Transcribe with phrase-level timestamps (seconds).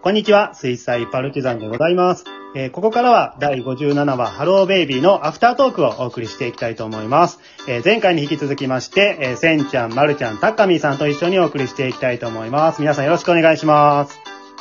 [0.00, 2.24] こんにちは、水彩パルチザンでございます。
[2.54, 7.40] えーここからは第57話ハローベイビーのアフタートークをお送りしていきたいと思います。
[7.66, 12.80] えー前回に引き続きまして、えーせんちゃん、まるちゃん、たっかみーさんと一緒にお送りしていきたいと思います。
[12.80, 14.18] 皆さんよろしくお願いします。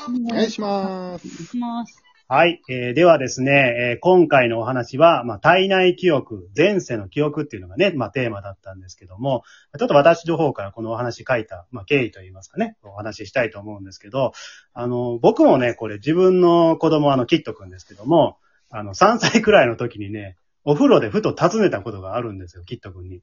[0.08, 1.46] お願いします。
[1.46, 2.07] します。
[2.30, 2.62] はい。
[2.68, 9.44] えーではですね、えー今回のお話は、まあ、体内記憶、前世の記憶っていうのがね、まあ、テーマだったんですけども、
[9.80, 14.34] ちょっと私の方からこのお話書いた、まあ、経緯といいますかね、お話ししたいと思うんですけど、
[14.74, 20.36] あの、僕もね、これ自分の子供、あの、キットくんですけども、あの、3歳くらいの時にね、
[20.66, 23.22] お風呂でふと尋ねたことがあるんですよ、キットくんに。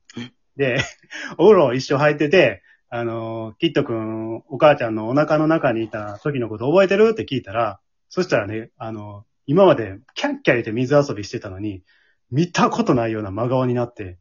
[0.56, 0.78] で、
[1.36, 7.10] お風呂一緒入ってて、あの、キットくん、お母ちゃんのお腹の中にいた時のこと覚えてる？
[7.10, 7.80] って聞いたら、
[8.14, 11.82] そしたらね、あの、今までキャッキャ言って水遊びしてたのに、
[12.30, 14.18] 見たことないような真顔になって、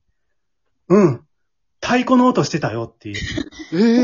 [0.87, 1.21] うん、
[1.79, 3.15] 太鼓の音してたよっていう。
[3.71, 4.03] え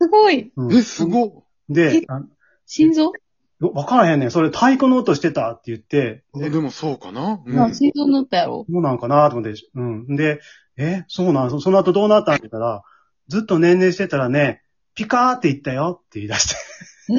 [0.00, 0.50] すごい。
[0.56, 1.30] うんー、え、すごっ。
[1.68, 2.22] で、あ
[2.66, 3.12] 心臓？
[3.60, 4.30] わからへんねん。
[4.32, 7.40] それ太鼓の音してたって言って、えでもそうかな？
[7.46, 8.66] うんまあ、心臓乗ったやろ。
[8.68, 10.16] そうなんかなと思って、うん。
[10.16, 10.40] で、
[10.76, 11.50] え、そうなん？
[11.50, 12.82] そその後どうなったんって言ったら、
[13.28, 14.64] ずっと年齢してたらね、
[14.96, 16.56] ピカーって言ったよって言い出して。
[17.12, 17.14] え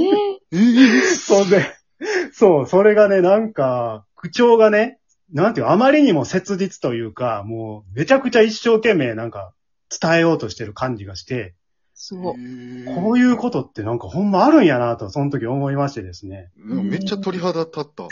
[0.51, 1.65] えー、 そんで、
[2.33, 4.99] そう、それがね、なんか、口調がね、
[5.31, 9.53] なんていう、あまりにも切実というか、もう、めちゃくちゃ一生懸命なんか、
[9.89, 11.55] 伝えようとしてる感じがして、
[11.93, 12.35] すごい。
[12.95, 16.49] こういうことってなんかほんまあるんやなと、その時思いましてですね。
[16.57, 18.07] めっちゃ鳥肌立った。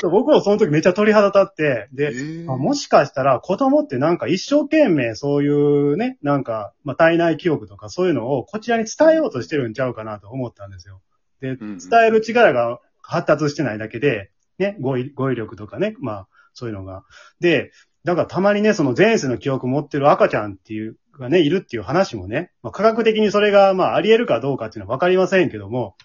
[0.00, 11.00] そ う僕もその時めっちゃ鳥肌立って、えで、ーあもしかしたら子供ってなんか一生懸命そういうね、なんか、まあ、体内記憶とかそういうのをこちらに伝えようとしてるんちゃうかなと思ったんですよ。
[11.42, 17.04] で、うん伝える力が発達してないだけで、ね、語彙語彙力とかね、まあ、そういうのが。
[17.40, 17.72] で、
[18.04, 25.96] だからたまにね、その前世の記憶持ってる赤ちゃんっていう、がね、いるっていう話もね、まあ、科学的にそれが、まあ、あり得るかどうかっていうのはわかりませんけども、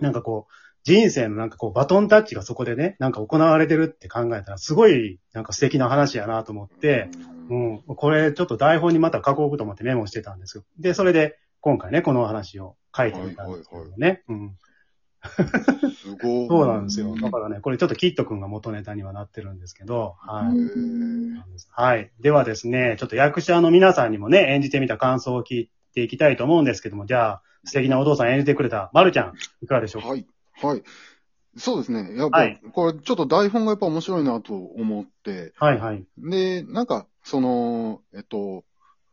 [0.00, 0.52] なんかこう、
[0.84, 7.08] 人生のなんかこう、バトンタッチがそこでね、なんか行われてるって考えたら、すごい、なんか素敵な話やなと思って、
[7.50, 10.64] うん、これちょっと台本にまた書こうと思ってメモしてたんですよ。
[10.78, 14.22] で、それで、今回ね、このお話を書いてみたんですけどね。
[14.28, 14.56] うん。
[15.96, 16.48] すごい。
[16.48, 17.14] そうなんですよ。
[17.16, 20.56] だからね、これちょっとキット君が元ネタにはなってるんですけど、はい。
[20.56, 22.10] うんはい。
[22.20, 30.08] ではですね、ちょっと役者の皆さんにもね、演じてみた感想を聞いていきたいと思うんですけども、じゃあ、素敵なお父さん演じてくれた、まるちゃん、いかがでしょうか？
[30.08, 30.26] はい。
[30.62, 30.82] はい。
[31.56, 32.16] そうですね。
[32.16, 36.04] やっぱ、はいこれちょっと台本がやっぱ面白いなと思って、はい、はい。
[36.18, 38.64] で、なんか、その、えっと、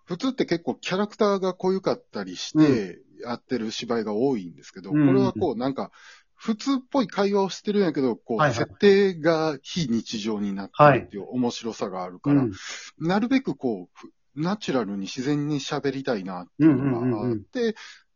[0.05, 5.92] 普通って結構キャラクターが濃ゆかったりして、やってる芝居が多いんですけど、うんこれはこう、なんか、
[6.36, 12.52] 普通っぽい会話をしてるんやけど、こう、設定が非日常になってるっていう面白さがあるから、うん
[12.98, 17.76] なるべくこう、ふナチュラルに自然に喋りたいなっていうのがあって、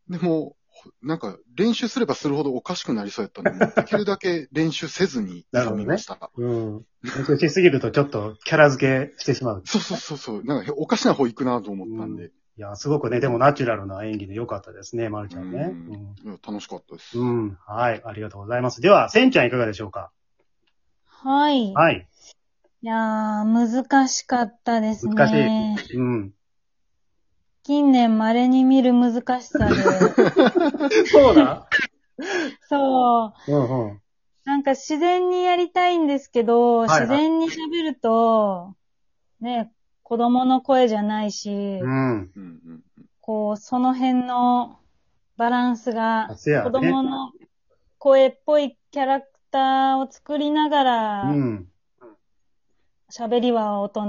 [0.10, 0.56] でも、
[1.02, 6.32] なんか練習すればするほどおかしくなりそうやったので、できるだけ練習せずに挑みました。
[6.36, 6.86] うん。
[7.04, 9.64] 練習しすぎるとちょっとキャラ付けしてしまう。
[9.66, 10.44] そうそうそうそう。
[10.44, 12.32] なんかおかしな方行くなと思ったんで。
[12.58, 15.72] いや、すごくね、でもナチュラルな演技で良かったですね、まるちゃんね。
[16.24, 17.20] うんいや楽しかったです。
[17.20, 17.28] うん。
[17.28, 17.58] うん。
[17.68, 18.80] はい、ありがとうございます。
[18.80, 20.12] では、せんちゃんいかがでしょうか？
[21.06, 21.74] はい。
[21.74, 22.08] はい。
[22.82, 25.16] いやー、難しかったですね。
[25.16, 25.28] 難
[25.82, 25.98] しい。
[25.98, 26.34] うん。
[27.64, 29.76] 近年稀に見る難しさで。
[31.12, 31.68] そうだ
[32.70, 33.52] そう。
[33.52, 34.02] うんうん。
[34.46, 38.76] なんか自然にやりたいんですけど、はいはい自然に喋ると、
[39.42, 39.72] ね、
[40.06, 42.32] 子供の声じゃないし、うん。
[43.22, 44.78] こう、その辺の
[45.36, 46.30] バランスが、
[46.64, 47.34] 子供の
[47.98, 51.68] 声っぽいキャラクターを作りながうら、ん。
[53.12, 54.06] 喋りは大人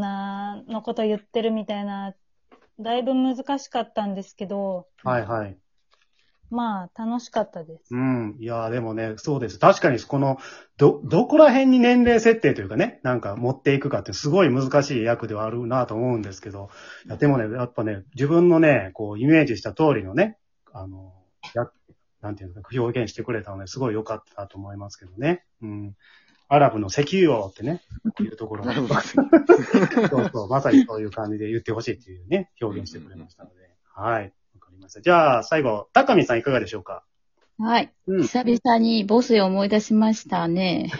[0.70, 2.14] のこと言ってるみたいな、
[2.78, 5.58] だいぶ難しかったんですけど、はいはい。
[6.50, 7.94] まあ、楽しかったです。
[7.94, 8.36] うん。
[8.38, 9.58] いやーでもね、そうです。
[9.58, 10.38] 確かに、この、
[10.76, 16.70] ど、どこら辺に年齢設定というかね、なんか持っていくかってすごい難しい役ではあるなと思うんですけど、
[17.06, 20.38] いやでもね、やっぱね、自分のね、こう、イメージした通りのね、
[20.72, 21.12] あの、
[21.54, 21.70] や、
[22.20, 25.44] なんていうのか、表現してくれたので、すごい良かったなと思いますけどね。
[25.62, 25.96] うん。
[26.48, 27.82] アラブの石油王ってね、
[28.20, 28.94] いうところなるほど。
[29.02, 29.22] そ
[30.22, 33.70] うそう、まさにそういう感じで言ってほしいっていうね、表現してくれましたので。
[33.94, 34.32] はい。
[34.86, 35.00] ました。
[35.00, 37.02] じゃあ、最後、高見さんいかがでしょうか？
[37.58, 37.92] はい。
[38.06, 38.22] うん。
[38.22, 40.92] 久々にボスを思い出しましたね。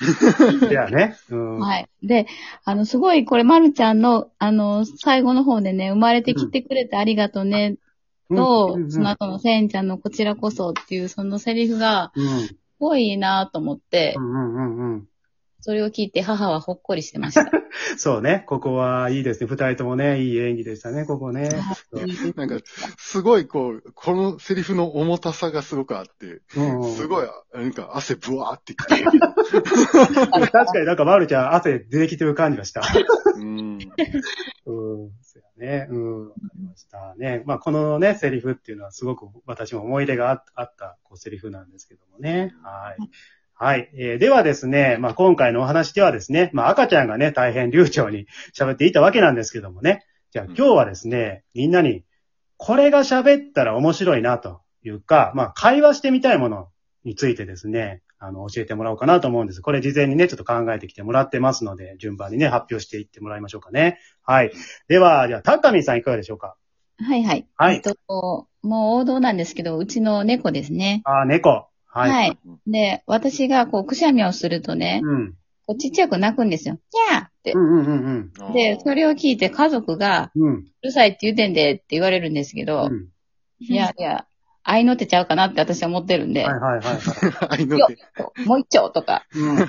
[0.68, 1.16] ではね。
[1.30, 1.58] うん。
[1.60, 1.88] はい。
[2.02, 2.26] で、
[2.64, 7.76] あの、すごい、これ、まるちゃんの、あの、最後の方でね、生まれてきてくれてありがとうね、
[8.28, 12.24] と、その後のせんちゃんのこちらこそっていう、そのセリフが、うん。
[12.40, 15.08] すごいいいなと思ってう、んうんうんうん。
[15.64, 17.50] それを聞いて母はほっこりしてました。
[17.96, 18.44] そうね。
[18.46, 19.46] ここはいいですね。
[19.46, 21.48] 二人ともね、いい演技でしたね、ここね。
[22.36, 22.58] なんか、
[22.98, 29.04] すごいこう、このセリフの重たさがすごくあって、うんすごい、なんか汗ブワーってきて。
[29.08, 32.82] 確かになんか、まるちゃん汗出てきてる感じがした。
[33.34, 33.78] うん。
[34.68, 35.10] うん。
[35.22, 35.86] そうやね。
[35.88, 36.28] うん。
[36.28, 37.42] わかりましたね。
[37.46, 42.54] まあ、このね、セリフっていうのはすごく私も思い出がああった、こう、セリフなんですけどもね。
[42.62, 43.10] はい。
[43.64, 43.90] はい。
[43.94, 50.04] えーではですね、まあ、今回のお話ではですね、まあ、赤ちゃんがね、大変流暢に喋っていたわけなんですけどもね。
[50.32, 52.04] じゃあ、今日はですね、みんなに、
[52.58, 56.68] これが喋ったら面白いなというか、まあ、会話してみたいもの
[57.04, 59.62] についてですね、あの、教えてもらおうかなと思うんです。
[59.62, 63.98] これ事前にね、ちょっと考えてきてもらってますので、順番にね、発表していってもらいましょうかね。
[64.20, 64.52] はい。
[64.88, 66.56] では、じゃあ、高見さんいかがでしょうか？
[66.98, 67.48] はいはい。
[67.56, 71.00] はいえっと、もう王道なんですけど、うちの猫ですね。
[71.04, 71.70] あー、猫。
[71.94, 72.10] はい。
[72.10, 72.38] はい。
[72.66, 75.34] で、私がこう、くしゃみをするとね、うん。
[75.66, 76.78] こうちっちゃく泣くんですよ。
[76.90, 77.58] キャーってう。
[77.58, 80.54] んうんうんあーで、それを聞いて家族が、うん。
[80.54, 83.08] うるさいって言うてんでって言われるんですけど、うん。
[83.60, 84.26] いやいや、
[84.64, 87.60] 愛の手ちゃうかなって私は思ってるんで、はいはいはいはい。
[87.62, 87.96] 愛の手。
[88.44, 89.68] もう一丁とか、うん。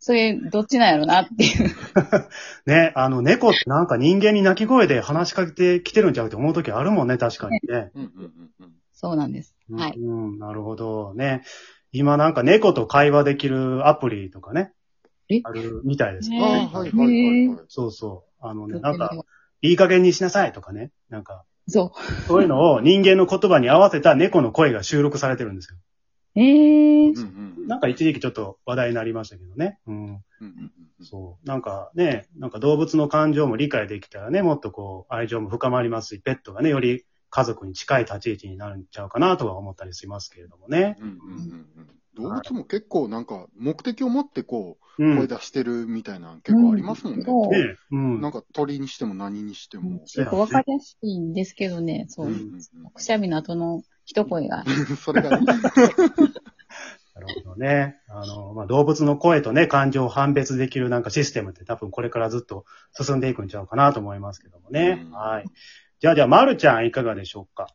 [0.00, 1.70] そういう、どっちなんやろなっていう。
[2.66, 7.90] ね、あの、猫ってなんか人間に鳴き声で話しかけてきてるんちゃうって思う時あるもんね、確かにね。
[7.94, 8.72] うんうんうんうん
[9.04, 9.54] そうなんです。
[9.70, 9.98] はい。
[9.98, 11.42] うん、なるほどね。
[11.92, 14.72] 今なんか猫と会話できるアプリとかね。
[15.28, 15.42] え？
[15.44, 17.58] あるみたいですねはいはいはいはい。
[17.68, 18.46] そうそう。
[18.46, 19.10] あのね、なんか、
[19.60, 20.90] いい加減にしなさいとかね。
[21.10, 21.92] なんか、そ
[22.26, 25.76] そういうのを人間の言葉に合わせた猫の声が収録されてるんですよ。
[26.36, 26.40] う。
[26.40, 29.78] ええうんうんうんなんか一時期ちょっと話題になりましたけどね。
[29.86, 29.94] うん。
[29.94, 31.46] うんうんうんそう。
[31.46, 37.04] なんかね、なんか動物の感情も理解できたらね、もっとこう、愛情も深まりますし、ペットがね、より
[37.34, 40.96] 家族に近い立ち位置になるんちゃうかなとは思ったりしますけれどもね。
[41.00, 45.16] うんうんうんうん動物も結構なんか目的を持ってこう、うん。
[45.16, 47.24] 声出してるみたいなの結構ありますもんね。
[47.24, 48.20] そうねうん。
[48.20, 49.98] なんか鳥にしても何にしても。
[49.98, 52.30] 結構わかりやすいんですけどね、そう
[52.94, 54.62] くしゃみの後の一声が。
[54.64, 55.44] う んそれがね、
[57.14, 57.96] なるほどね。
[58.08, 65.04] あの、まあ、動物の声とね、感情を判別できるなんかシステムって多分これからずっと進んでいくんちゃうかなと思いますけどもね。
[65.06, 65.44] うんはい。
[66.04, 67.66] じゃあ、じゃあ、まるちゃんいかがでしょうか？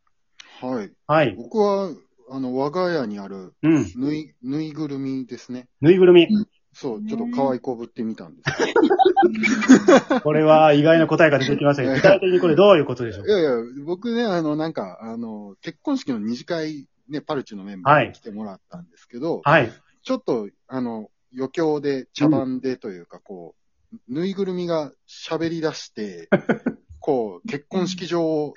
[0.62, 0.92] はい。
[1.08, 1.34] はい。
[1.36, 1.90] 僕は、
[2.30, 3.92] あの、我が家にあるうん。
[3.96, 5.68] ぬい、ぬいぐるみですね。
[5.82, 6.28] ぬいぐるみ？
[6.72, 10.20] そう、ちょっと可愛こぶってみたんです。
[10.22, 13.26] これは意外な答えが出てきましたけど、具体的にこれどういうことでしょう？
[13.26, 13.52] かいやいや、
[13.84, 19.72] 僕ね、あの、なんか、あの、結婚式の二次会、ね、パルチのメンバーに来てもらったんですけど、はい。
[20.04, 23.56] ちょっと、あの、余興で、茶番でというか、こ
[23.92, 26.30] う、ぬいぐるみが喋り出して、
[27.00, 28.54] こう、結婚式場を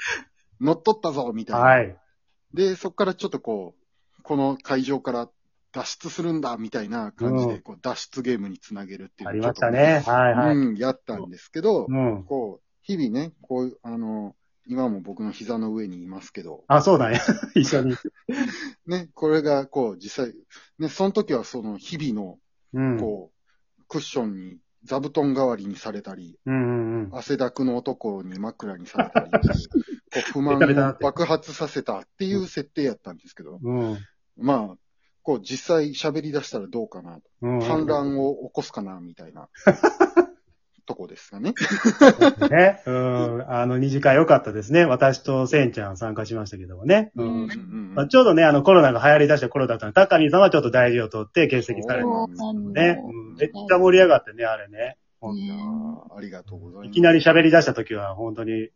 [0.61, 1.62] 乗っ取ったぞ、みたいな。
[1.62, 1.97] はい。
[2.55, 5.29] で、そこからちょっとこう、この会場から
[5.73, 10.03] 脱出するんだ、みたいな感じで、うんこう、脱出ゲームにつなげるっていうありましたね。
[10.06, 10.56] はいはい。
[10.56, 12.25] うん、やったんですけど、うん。
[12.25, 14.37] こう、日々ね、こう、あの、
[14.67, 17.21] 今も僕の膝の上にいますけど、あ、そうだね。
[17.55, 17.97] 一緒に。
[18.87, 20.35] ね、これがこう、実際、
[20.79, 22.39] ね、その時はその日々
[22.75, 22.97] うん。
[22.97, 23.33] の、こ
[23.79, 27.11] う、クッションに座布団代わりにされたり、うんうんうん。
[27.12, 29.31] 汗だくの男に枕にされたり
[30.32, 33.99] 不満を爆発させたっていう設定やったんですけど、うん。
[34.37, 34.76] まあ、
[35.23, 37.61] こう実際喋り出したらどうかなと、うん。
[37.61, 39.49] 反乱を起こすかな、みたいな、
[40.93, 41.55] とこですかね。
[42.50, 42.83] ね。
[42.87, 43.44] うん。
[43.50, 44.85] あの、二次会良かったですね。
[44.85, 47.11] 私とせんちゃん参加しましたけどもね。
[47.17, 47.94] うん。
[47.94, 52.99] まあ、ちょうどね、あの、コロナが流行り出した頃だったので、高見さんはちょっと大事を取って欠席されたんですけどね。
[53.03, 54.99] うん、めっちゃ盛り上がってね、あれね。
[55.34, 56.89] いやーありがとうございます。
[56.89, 58.69] いきなり喋り出した時は、本当に、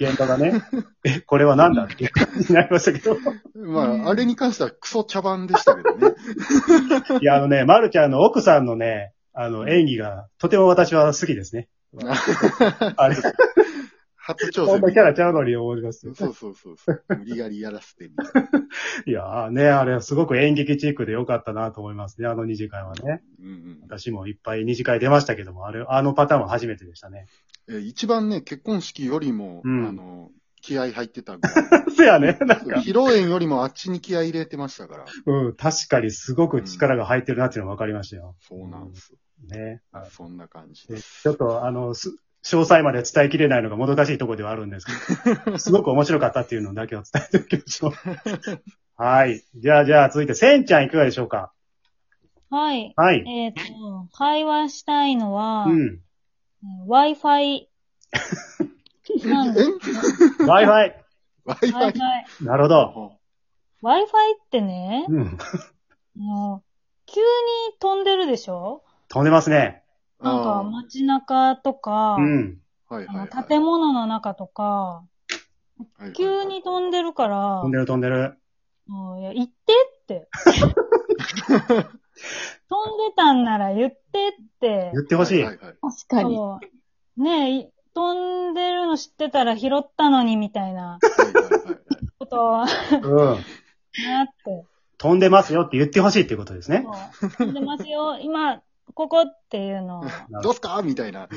[0.00, 0.52] 現場がね、
[1.04, 3.16] え、これは何だっていう感じになりましたけど。
[3.54, 6.14] まあ、あれに関してはクソ茶番でしたけどね。
[7.20, 11.68] いや、あのね、まるちゃんの奥さんのね、あの、演技が、とても私は好きですね。
[12.96, 13.16] あれ、
[14.16, 14.94] 初挑こんな戦。
[14.94, 16.14] キャラちゃうのに思いますよ。
[16.16, 17.04] そうそうそうそう。
[17.16, 18.48] 無理やりやらせてみたいな。
[19.06, 23.22] いやーね、あれ、すごく演劇チックで良かったなと思いますね、あの二次会はね。
[23.40, 27.26] うんうん私もいっぱい二次会出ましたけども、あれ、あのパターンは初めてでしたね。
[27.68, 31.90] えー一番ね、結婚式よりも、うんあの、気合入ってたぐらい。
[31.96, 35.04] そやね、なんか、披露宴よりもあっちに気合入れてましたから。
[35.26, 38.34] うん、確かにすごく力が入ってるなっていうのが分かりましたよ。
[38.40, 39.12] そうなんです。
[39.12, 39.18] ね。
[39.18, 41.22] はいそんな感じでです。
[41.22, 42.10] ちょっと、あの、す
[42.44, 47.92] 詳細まで伝えきれないのがもどかしいところではあるんですけど、 すごく面白かったっていうのだけを伝えておきましょう。
[49.02, 49.44] はい。
[49.54, 51.52] じゃあ、じゃあ、続いて、せんちゃんいかがでしょうか？
[52.50, 52.92] はい。
[52.96, 53.24] はい。
[53.28, 53.60] えっ、と、
[54.12, 56.00] 会話したいのは、うん。
[56.88, 57.66] Wi-Fi
[59.26, 59.60] なんで
[60.40, 60.46] Wi-Fi。
[60.46, 60.92] Wi-Fi?
[61.46, 62.44] Wi-Fi。
[62.44, 63.12] なるほど。
[63.82, 65.38] Wi-Fi ってね、うん。
[65.38, 66.62] あの
[67.06, 67.26] 急に
[67.78, 68.82] 飛んでるでしょ？
[69.08, 69.82] 飛んでますね。
[70.20, 72.58] なんかあ街中とか、うん。
[72.90, 73.44] ーはいあの。
[73.44, 75.04] 建物の中とか、
[76.14, 78.38] 急に飛んでるから、飛んでる飛んでる。
[78.86, 79.54] もういや、言って
[80.02, 80.28] って。
[82.68, 84.00] 飛んでたんなら言ってっ
[84.60, 85.02] て言。
[85.02, 85.42] ってほしい。
[85.42, 86.36] はいはいはい確かに。
[86.36, 86.58] そ
[87.16, 91.78] うねえ、い飛んでるの知ってたら拾ったのにみたいなはいはいはいはい
[92.18, 92.68] ことは、うん。
[94.04, 94.64] なって。
[94.98, 96.84] 飛んでますよって言ってほしいっていうことですね。
[97.12, 98.62] そう飛んでますよ、今、
[98.98, 100.04] ここっていうのを。
[100.42, 100.82] どうすか？
[100.82, 101.28] みたいな。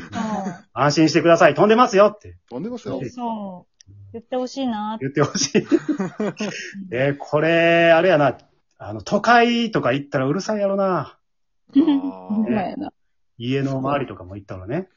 [0.73, 1.53] 安心してください。
[1.53, 3.07] 飛んでますよってそ飛んでますよう。。
[3.07, 3.91] そう。
[4.13, 5.05] 言ってほしいなって。
[5.05, 5.67] 言ってほしい。
[6.91, 8.35] えーこれ、あれやな。
[8.79, 11.19] あの、都会とか行ったらうるさいやろな。
[13.37, 14.89] 家の周りとかも行ったらね。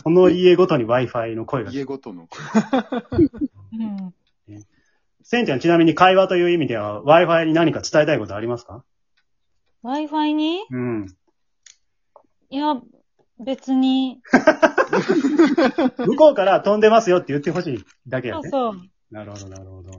[0.00, 1.74] その家ごとに Wi-Fi の声がー。
[1.74, 2.28] 家ごとの。
[3.72, 4.14] うん。
[5.24, 8.84] せんちゃんちなみに会話という意味では Wi-Fi に何か伝えたいことありますか？
[9.86, 10.60] Wi-Fi に？
[10.70, 11.06] うん。
[12.50, 12.80] いや、
[13.44, 14.20] 別に。
[15.98, 18.48] 向こうから飛んでますよって言ってほしいだけやね。
[18.50, 18.82] そうそう。
[19.10, 19.90] なるほど、なるほど。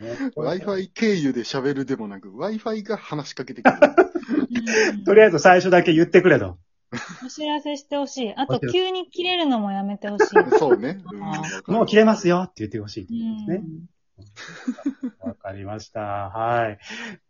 [0.42, 3.76] Wi-Fi 経由で喋るでもなく、Wi-Fi が話しかけてくる。
[3.78, 6.58] うんとりあえず最初だけ言ってくれと。
[7.24, 8.34] お知らせしてほしい。
[8.34, 10.58] あと急に切れるのもやめてほしい。
[10.58, 11.00] そうね。
[11.12, 13.68] うんあもう切れますよって言ってほしいってうことですね。
[13.68, 13.86] ん。
[15.20, 16.00] わかりました。
[16.00, 16.78] はい。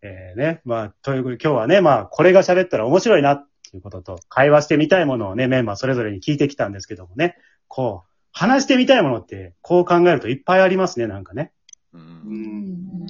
[0.02, 0.60] えー、ね。
[0.64, 7.36] まあ、ということで今日はね、まあ、これが喋ったら面白いなっていうことと、会話してみたいものをね、メンバーそれぞれに聞いてきたんですけどもね、
[7.68, 11.52] こう、話してみたいものって、こう考えるといっぱいありますね、なんかね。
[11.92, 12.04] ううん
[13.04, 13.06] ん。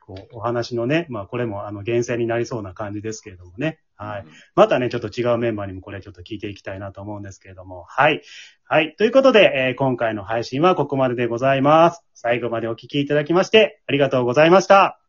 [0.00, 3.80] こう、お話のね、まあ、これも、あの、厳選になりそうな感じですけれどもね。
[3.98, 4.24] はい。
[4.54, 7.82] またね、ちょっと違うメンバーにもこれちょっと聞いていきたいなと思うんですけれども。
[7.82, 8.22] はい。
[8.64, 8.94] はい。
[8.96, 12.04] ということで、えー今回の配信はここまででございます。
[12.14, 15.00] 最後までお聞きいただきまして、ありがとうございました。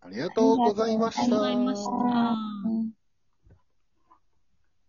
[0.00, 1.22] ありがとうございました。
[1.22, 2.21] ありがとうございました。